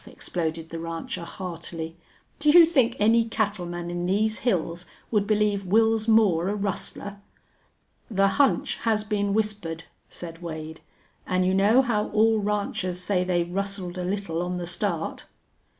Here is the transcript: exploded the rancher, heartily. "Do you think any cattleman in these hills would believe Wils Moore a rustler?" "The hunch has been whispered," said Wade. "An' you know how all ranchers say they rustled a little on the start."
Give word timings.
exploded 0.07 0.71
the 0.71 0.79
rancher, 0.79 1.21
heartily. 1.21 1.95
"Do 2.39 2.49
you 2.49 2.65
think 2.65 2.95
any 2.99 3.25
cattleman 3.25 3.91
in 3.91 4.07
these 4.07 4.39
hills 4.39 4.87
would 5.11 5.27
believe 5.27 5.61
Wils 5.67 6.07
Moore 6.07 6.47
a 6.49 6.55
rustler?" 6.55 7.17
"The 8.09 8.27
hunch 8.27 8.77
has 8.77 9.03
been 9.03 9.35
whispered," 9.35 9.83
said 10.09 10.41
Wade. 10.41 10.81
"An' 11.27 11.43
you 11.43 11.53
know 11.53 11.83
how 11.83 12.07
all 12.07 12.39
ranchers 12.39 12.99
say 12.99 13.23
they 13.23 13.43
rustled 13.43 13.95
a 13.95 14.03
little 14.03 14.41
on 14.41 14.57
the 14.57 14.65
start." 14.65 15.25